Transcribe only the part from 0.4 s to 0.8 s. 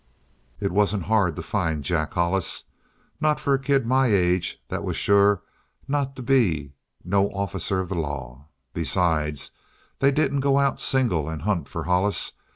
"It